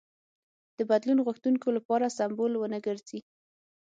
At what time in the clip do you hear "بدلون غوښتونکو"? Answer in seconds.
0.89-1.67